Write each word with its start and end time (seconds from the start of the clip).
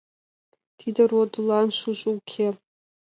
Тиде 0.77 1.01
родылан 1.11 1.67
шушыжо 1.79 2.09
уке. 2.17 2.47